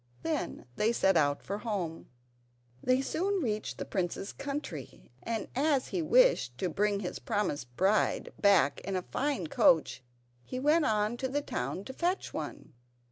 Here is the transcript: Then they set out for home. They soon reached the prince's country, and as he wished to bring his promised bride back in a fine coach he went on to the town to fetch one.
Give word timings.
Then 0.23 0.65
they 0.77 0.91
set 0.91 1.15
out 1.15 1.43
for 1.43 1.59
home. 1.59 2.09
They 2.81 3.01
soon 3.01 3.35
reached 3.43 3.77
the 3.77 3.85
prince's 3.85 4.33
country, 4.33 5.11
and 5.21 5.47
as 5.55 5.89
he 5.89 6.01
wished 6.01 6.57
to 6.57 6.69
bring 6.69 7.01
his 7.01 7.19
promised 7.19 7.75
bride 7.77 8.33
back 8.41 8.79
in 8.81 8.95
a 8.95 9.03
fine 9.03 9.45
coach 9.45 10.01
he 10.41 10.59
went 10.59 10.85
on 10.85 11.17
to 11.17 11.27
the 11.27 11.43
town 11.43 11.83
to 11.85 11.93
fetch 11.93 12.33
one. 12.33 12.73